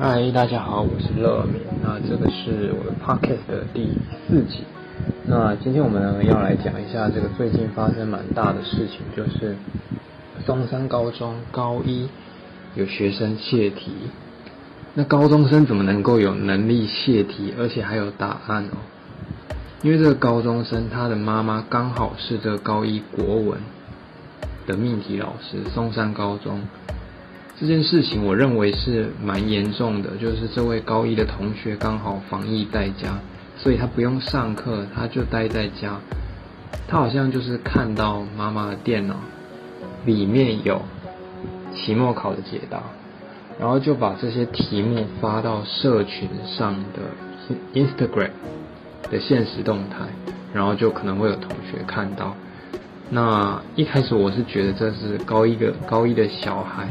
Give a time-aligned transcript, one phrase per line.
[0.00, 1.60] 嗨，大家好，我是乐敏。
[1.82, 3.90] 那这个是我的 podcast 的第
[4.28, 4.62] 四集。
[5.26, 9.56] 那今天我们要来讲一下这个最近发生蛮大的事情，就是
[10.46, 12.08] 松山高中高一
[12.76, 13.90] 有学生泄题。
[14.94, 18.78] 那高中生怎么能够有能力泄题，而且还有答案哦？
[19.82, 23.58] 因为这个高中生他的妈妈刚好是这个高一国文
[24.64, 26.60] 的命题老师，松山高中。
[27.60, 33.18] 这件事情我认为是蛮严重的，就是这位高一的同学刚好防疫在家，
[33.56, 35.98] 所以他不用上课，他就待在家。
[36.86, 39.16] 他好像就是看到妈妈的电脑
[40.06, 40.82] 里面有
[41.74, 42.80] 期末考的解答，
[43.58, 48.30] 然后就把这些题目发到社群上的 Instagram
[49.10, 50.06] 的限时动态，
[50.54, 52.36] 然后就可能会有同学看到。
[53.10, 56.88] 那一开始我是觉得这是高一的高一的小孩。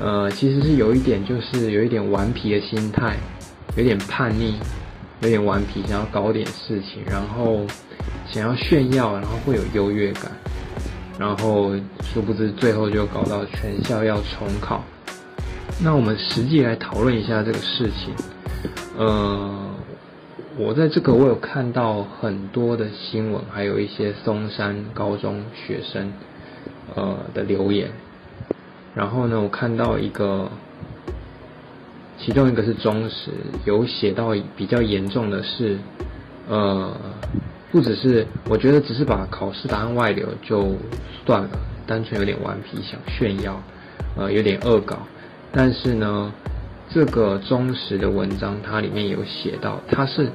[0.00, 3.16] 呃，其实是有一点，就是有一点顽皮的心态，
[3.76, 4.54] 有点叛逆，
[5.20, 7.66] 有点顽皮，想要搞点事情，然后
[8.26, 10.32] 想要炫耀，然后会有优越感，
[11.18, 14.82] 然后殊不知最后就搞到全校要重考。
[15.82, 18.14] 那我们实际来讨论一下这个事情。
[18.96, 19.54] 呃，
[20.56, 26.10] 我在这个我有看到很多的新闻，还有一些松山高中学生
[26.94, 27.90] 呃的留言。
[28.94, 30.50] 然后呢，我看到一个，
[32.18, 33.30] 其中一个是忠实，
[33.64, 35.78] 有写到比较严重的是，
[36.48, 36.92] 呃，
[37.70, 40.76] 不只是我觉得只是把考试答案外流就
[41.24, 41.50] 算了，
[41.86, 43.62] 单纯有点顽皮想炫耀，
[44.16, 44.98] 呃，有点恶搞。
[45.52, 46.32] 但是呢，
[46.88, 50.30] 这个忠实的文章它里面有写到，他是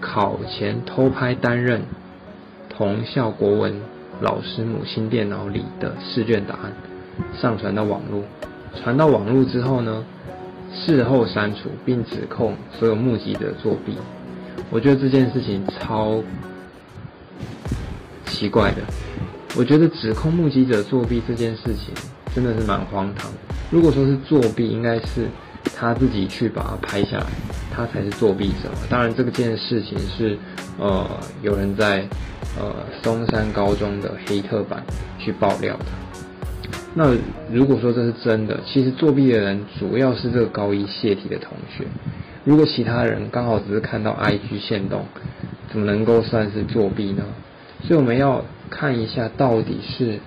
[0.00, 1.82] 考前偷拍担任
[2.68, 3.80] 同校国文
[4.20, 6.72] 老师母亲电脑里的试卷答案。
[7.40, 8.22] 上传到网络，
[8.82, 10.04] 传到网络之后呢，
[10.72, 13.96] 事后删除并指控所有目击者作弊。
[14.70, 16.22] 我觉得这件事情超
[18.26, 18.82] 奇怪的。
[19.56, 21.94] 我觉得指控目击者作弊这件事情
[22.34, 23.30] 真的是蛮荒唐。
[23.70, 25.28] 如果说是作弊，应该是
[25.76, 27.26] 他自己去把它拍下来，
[27.70, 28.68] 他才是作弊者。
[28.90, 30.36] 当然，这个件事情是
[30.78, 31.08] 呃
[31.42, 32.04] 有人在
[32.58, 34.82] 呃松山高中的黑特版
[35.18, 35.84] 去爆料的。
[36.96, 37.12] 那
[37.52, 41.84] 如果说这是真的，其实作弊的人主要是这个高一泄题的同学。
[42.44, 45.06] 如果其他人刚好只是看到 IG 限动，
[45.72, 47.24] 怎么能够算是作弊呢？
[47.82, 50.20] 所以我们要看一下到底是，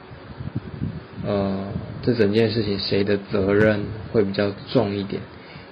[1.26, 1.68] 呃，
[2.02, 5.22] 这整件事情谁的责任会比较重一点？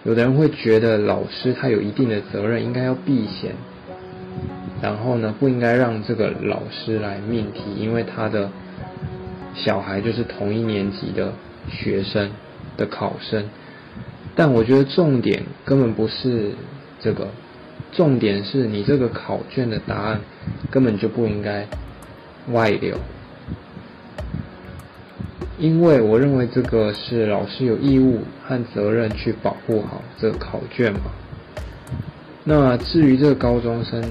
[0.05, 3.51] 有的人会觉得老师他有一定的责任，应该要避嫌，
[4.81, 8.49] 然后呢，不应该让这个老师来命题，因为他的。
[9.55, 11.33] 小孩就是同一年级的
[11.69, 12.31] 学生
[12.77, 13.49] 的考生，
[14.35, 16.51] 但我觉得重点根本不是
[16.99, 17.29] 这个，
[17.91, 20.19] 重点是你这个考卷的答案
[20.69, 21.65] 根本就不应该
[22.51, 22.97] 外流，
[25.57, 31.11] 因为我认为这个是老师有义务和责任去保护好这个考卷嘛。
[32.43, 34.03] 那至于这个高中生，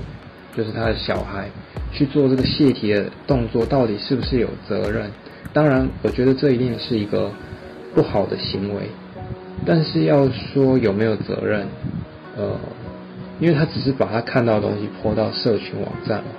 [0.56, 1.48] 就是他的小孩
[1.92, 5.10] 去做这个泄题的动作，到底是不是有责任？
[5.54, 7.30] 当然，我觉得这一定是一个
[7.94, 8.90] 不好的行为，
[9.64, 11.68] 但是要说有没有责任，
[12.36, 12.58] 呃，
[13.38, 16.30] 因为他只是把他看到的东西泼到社群网站嘛。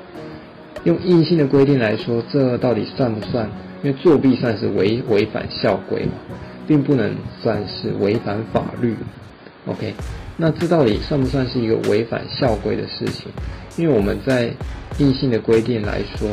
[0.84, 3.50] 用硬性的规定来说，这到底算不算？
[3.84, 6.12] 因为作弊算是违违反校规嘛，
[6.68, 8.98] 并不能算是违反法律。
[9.66, 9.94] OK，
[10.36, 13.32] 那这到底算不算是一个违反校规的事情？
[13.78, 14.52] 因为我们在
[14.98, 16.30] 硬性的规定来说。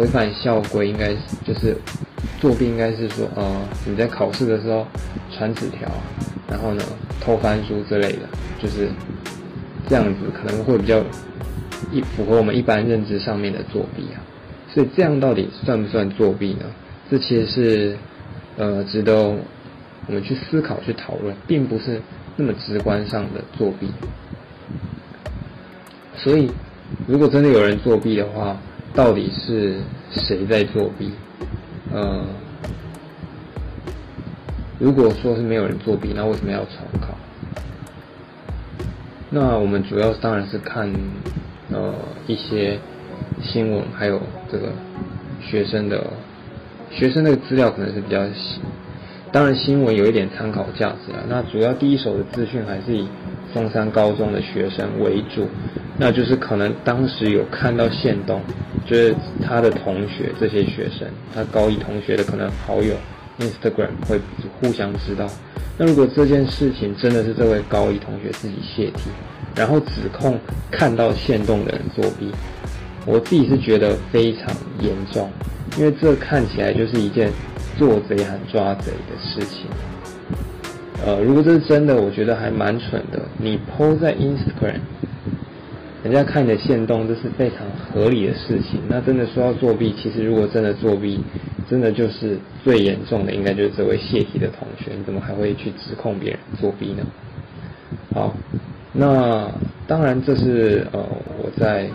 [0.00, 1.76] 违反校规应该是就是
[2.40, 4.86] 作弊，应该是说，呃，你在考试的时候
[5.30, 5.86] 传纸条，
[6.48, 6.82] 然后呢
[7.20, 8.20] 偷翻书之类的，
[8.58, 8.88] 就是
[9.86, 11.02] 这样子可能会比较
[11.92, 14.24] 一符合我们一般认知上面的作弊啊。
[14.72, 16.64] 所以这样到底算不算作弊呢？
[17.10, 17.98] 这其实是
[18.56, 22.00] 呃值得我们去思考、去讨论，并不是
[22.36, 23.90] 那么直观上的作弊。
[26.16, 26.50] 所以
[27.06, 28.56] 如果真的有人作弊的话，
[28.94, 31.12] 到底是谁在作弊？
[31.92, 32.24] 呃，
[34.78, 37.14] 如果说是没有人作弊，那为什么要重考？
[39.30, 40.92] 那我们主要当然是看
[41.70, 41.94] 呃
[42.26, 42.78] 一些
[43.42, 44.20] 新闻，还有
[44.50, 44.72] 这个
[45.40, 46.04] 学生的
[46.90, 48.60] 学生的资料可能是比较新。
[49.32, 51.22] 当然新闻有一点参考价值啊。
[51.28, 53.08] 那主要第一手的资讯还是以
[53.52, 55.46] 中山高中的学生为主，
[55.98, 58.40] 那就是可能当时有看到线动。
[58.86, 59.14] 就是
[59.46, 62.92] 他的同学，这些学生，他高一同学的可能好友
[63.38, 64.18] ，Instagram 会
[64.58, 65.28] 互相知道，
[65.78, 69.10] 那如果这件事情真的是这位高一同学自己泄题，
[69.54, 70.40] 然后指控
[70.72, 72.32] 看到线动的人作弊，
[73.06, 74.46] 我自己是觉得非常
[74.80, 75.30] 严重，
[75.78, 77.30] 因为这看起来就是一件
[77.78, 79.66] 做贼喊抓贼的事情。
[81.06, 83.22] 呃，如果这是真的，我觉得还蛮蠢的。
[83.38, 84.80] 你 PO 在 Instagram，
[86.04, 88.80] 人家看你的限动，这是非常合理的事情。
[88.86, 91.18] 那真的说要作弊，其实如果真的作弊，
[91.70, 94.92] 真的就是最严重的，应该就是这位泄题的同学。
[94.94, 97.06] 你怎么还会去指控别人作弊呢？
[98.14, 98.34] 好，
[98.92, 99.50] 那
[99.86, 101.02] 当然这是呃
[101.42, 101.88] 我在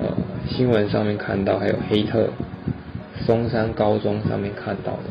[0.00, 0.08] 呃
[0.48, 2.28] 新闻上面看到，还有黑特
[3.24, 5.04] 松山高中上面看到的。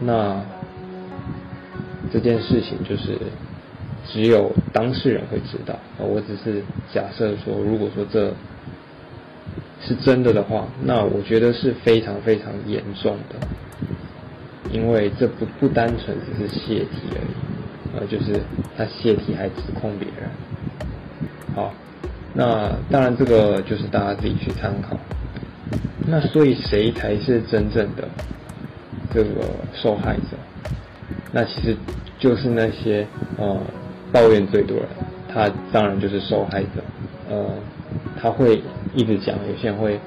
[0.00, 0.42] 那
[2.14, 3.18] 这件事情就是
[4.06, 6.62] 只有当事人会知道，我只是
[6.92, 8.32] 假设说，如果说这
[9.82, 13.34] 是真的的话，那我觉得是非常非常严重的，
[14.70, 18.40] 因为这不不单纯只是泄题而已，呃，就是
[18.76, 20.30] 他泄题还指控别人。
[21.56, 21.74] 好，
[22.32, 24.96] 那当然这个就是大家自己去参考。
[26.06, 28.08] 那所以谁才是真正的
[29.12, 30.38] 这个受害者？
[31.32, 31.76] 那其实。
[32.24, 33.06] 就是那些
[33.36, 33.60] 呃
[34.10, 34.88] 抱怨最多的人，
[35.28, 36.82] 他当然就是受害者。
[37.28, 37.44] 呃，
[38.18, 38.62] 他会
[38.94, 40.00] 一直讲，有些人会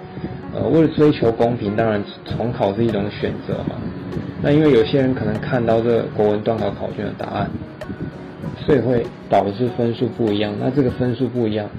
[0.51, 3.75] 呃为了追求公平，当然重考是一种选择嘛。
[4.41, 7.51] 那因为有些人可能看到这国文段考考卷的答案，
[8.65, 10.51] 所以会导致分数不一样。
[10.59, 11.69] 那这个分数不一样，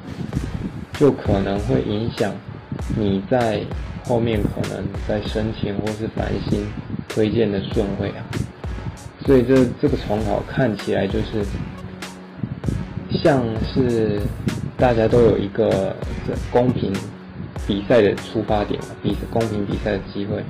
[0.93, 2.33] 就可能会影响
[2.97, 3.61] 你在
[4.05, 6.65] 后面可能在申请或是繁星
[7.09, 8.23] 推荐的顺位啊。
[9.29, 11.45] 所以这这个重考看起来就是
[13.11, 14.19] 像是
[14.79, 15.95] 大家都有一个
[16.51, 16.91] 公平
[17.67, 20.43] 比赛的出发点，比公平比赛的机会，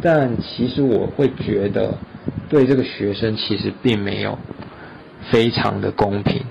[0.00, 1.98] 但其实我会觉得
[2.48, 4.38] 对这个学生其实并没有
[5.30, 6.42] 非常的公平，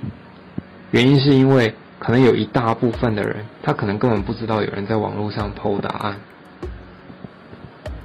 [0.92, 6.18] 原因是因为可能有一大部分的人他可能根本不知道有人在网络上偷答案，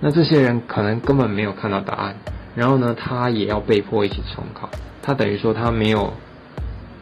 [0.01, 2.15] 那这些人可能根本没有看到答案。
[2.59, 4.69] 然后呢，他也要被迫一起重考。
[5.01, 6.13] 他等于说他没有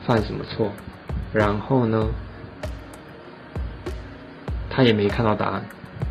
[0.07, 0.71] 犯什么错，
[1.33, 2.07] 然后呢，
[4.69, 5.65] 他也没看到答案，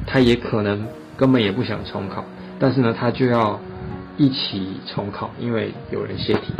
[0.07, 2.25] 他也可能根本也不想重考，
[2.57, 3.59] 但是呢，他就要
[4.17, 6.51] 一起重考，因为有人泄题。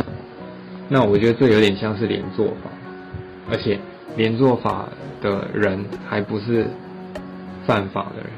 [0.88, 2.70] 那我觉得这有点像是连坐法，
[3.50, 3.80] 而且
[4.16, 4.88] 连坐法
[5.24, 6.68] 的人还不是
[7.66, 8.30] 犯法的人，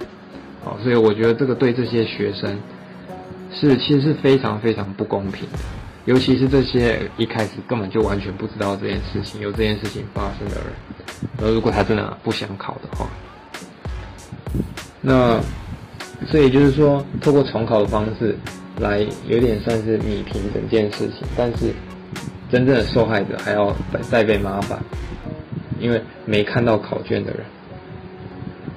[0.63, 2.57] 好，所以我觉得这个对这些学生。
[3.51, 5.57] 是，其实是非常非常不公平的，
[6.05, 10.73] 尤其是这些一开始根本就完全不知道这件事情，有这件事情发生的人，
[11.41, 13.07] 而如果他真的不想考的话，
[15.01, 15.39] 那
[16.27, 18.37] 所以就是说，透过重考的方式
[18.79, 21.73] 来有点算是弭平整件事情，但是
[22.51, 24.77] 真正的受害者还要再被麻烦，
[25.79, 27.41] 因为没看到考卷的人，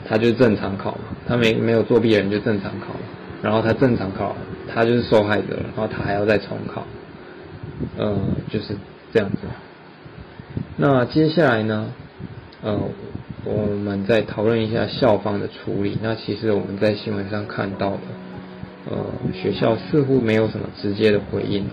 [0.09, 3.01] 他就正常考嘛，他没没有作弊的人就正常考嘛，
[3.43, 4.35] 然后他正常考。
[4.73, 6.85] 他就是受害者，然后他还要再重考，
[7.99, 8.19] 呃，
[8.51, 8.77] 就是
[9.13, 9.37] 这样子。
[10.77, 11.93] 那接下来呢，
[12.63, 12.79] 呃，
[13.45, 15.99] 我们再讨论一下校方的处理。
[16.03, 17.99] 那其实我们在新闻上看到的，
[18.91, 18.97] 呃，
[19.35, 21.67] 学校似乎没有什么直接的回应，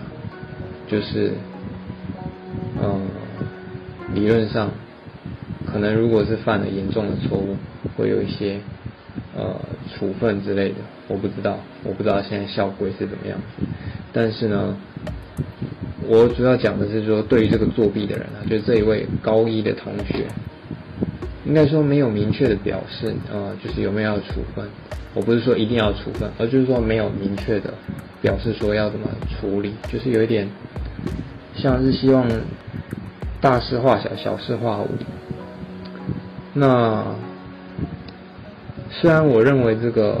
[0.88, 1.32] 就是，
[2.80, 3.00] 呃，
[4.14, 4.70] 理论上，
[5.66, 7.56] 可能如果是犯了严重的错误，
[7.96, 8.60] 会有一些。
[9.38, 9.54] 呃，
[9.94, 10.74] 处分之类的，
[11.06, 13.64] 我不知道，我不知道现在校规是怎么样子。
[14.12, 14.76] 但是呢，
[16.08, 20.26] 我主要讲的是说，对于这个作弊的人啊，就这一位高一的同学，
[21.44, 24.68] 应该说没有明确的表示，呃，就是有没有要处分。
[25.14, 27.72] 我不是说一定要处分，而就是说没有明确的
[28.20, 29.06] 表示说要怎么
[29.38, 30.48] 处理，就是有一点
[31.54, 32.26] 像是希望
[33.40, 34.88] 大事化小，小事化无。
[36.54, 37.14] 那。
[38.90, 40.18] 虽然我认为这个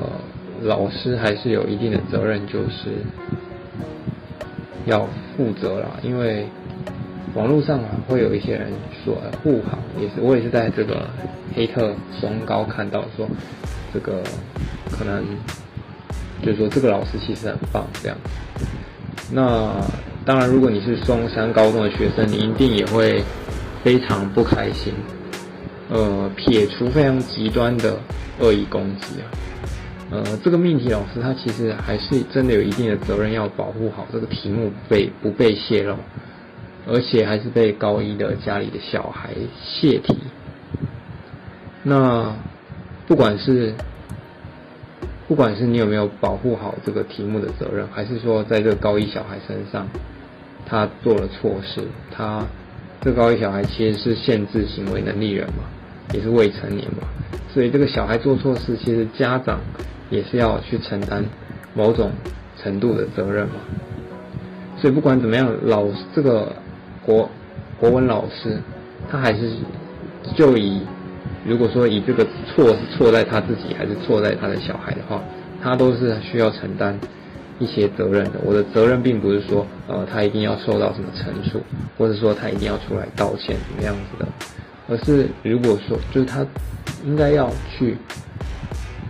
[0.62, 2.92] 老师还是有一定的责任，就是
[4.86, 5.06] 要
[5.36, 6.46] 负责啦，因为
[7.34, 8.72] 网络上啊会有一些人
[9.04, 11.08] 说护航，也是我也是在这个
[11.54, 13.28] 黑特松高看到说，
[13.92, 14.22] 这个
[14.90, 15.24] 可能
[16.42, 18.16] 就是说这个老师其实很棒这样。
[19.30, 19.72] 那
[20.24, 23.22] 当然，如果你是松山高中的学生，你一定也会
[23.82, 24.92] 非常不开心。
[25.90, 27.98] 呃，撇除非常极端的。
[28.40, 29.26] 恶意攻击啊，
[30.12, 35.96] 呃，这个命题老师他其实还是真的有一定的责任，要保护好这个题目被不被泄露，
[36.86, 39.30] 而且还是被高一的家里的小孩
[39.60, 40.16] 泄题。
[41.82, 42.32] 那
[43.08, 43.74] 不管是
[45.26, 49.88] 不管是你有没有保护好这个题目的责任，还是说在这个高一小孩身上，
[50.64, 52.46] 他做了错事，他
[53.00, 55.64] 这高一小孩其实是限制行为能力人嘛，
[56.12, 57.06] 也是未成年嘛，
[57.52, 59.60] 所以这个小孩做错事，其实家长
[60.10, 61.24] 也是要去承担
[61.74, 62.10] 某种
[62.62, 63.54] 程度的责任嘛。
[64.76, 66.52] 所以不管怎么样，老这个
[67.04, 67.28] 国
[67.78, 68.58] 国文老师，
[69.10, 69.52] 他还是
[70.36, 70.82] 就以
[71.44, 75.22] 如果说以这个错是错在他自己，还是错在他的小孩的话，
[75.62, 76.98] 他都是需要承担
[77.58, 78.40] 一些责任的。
[78.44, 81.60] 我的责任并不是说，呃，他一定要受到什么惩处，
[81.96, 84.28] 或者说他一定要出来道歉怎么样子的，
[84.88, 86.46] 而是如果说就是他
[87.04, 87.96] 应该要去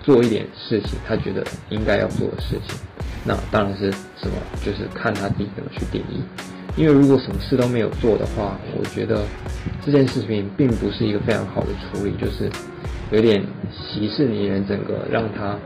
[0.02, 2.78] 做一点事情，他觉得应该要做的事情，
[3.24, 6.22] 那当然是什么，就是看他自己怎么去定义。
[6.76, 9.24] 因为如果什么事都没有做的话，我觉得
[9.84, 12.48] 这件事情并不是一个非常好的处理，就是
[13.10, 15.56] 有点息事宁人，整个让他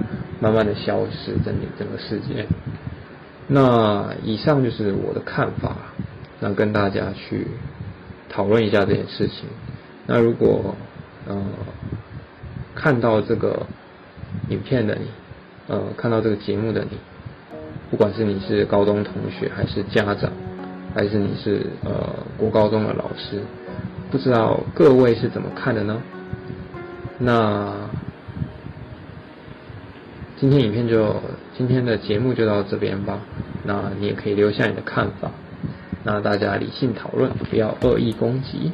[0.41, 2.47] 慢慢的消失，整整个世界。
[3.49, 5.77] 那以上就是我的看法，
[6.41, 7.47] 那跟大家去
[8.31, 9.45] 讨论一下这件事情。
[10.07, 10.75] 那如果
[11.27, 11.43] 呃
[12.75, 13.67] 看到这个。
[14.49, 15.07] 影片的你，
[15.69, 16.97] 呃，看到这个节目的你，
[17.91, 20.33] 不管是你是高中同学，还是家长，
[20.95, 23.43] 还是你是呃国高中的老师，
[24.11, 26.03] 不知道各位是怎么看的呢？
[27.19, 27.75] 那
[30.39, 31.15] 今天影片就
[31.55, 33.21] 今天的节目就到这边吧。
[33.65, 35.31] 那你也可以留下你的看法。
[36.05, 38.73] 那大家理性讨论，不要恶意攻击。